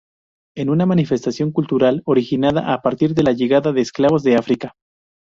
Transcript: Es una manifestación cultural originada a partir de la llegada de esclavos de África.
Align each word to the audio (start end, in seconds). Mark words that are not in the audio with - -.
Es 0.57 0.65
una 0.67 0.87
manifestación 0.87 1.51
cultural 1.51 2.01
originada 2.05 2.73
a 2.73 2.81
partir 2.81 3.13
de 3.13 3.21
la 3.21 3.33
llegada 3.33 3.71
de 3.71 3.81
esclavos 3.81 4.23
de 4.23 4.35
África. 4.35 4.73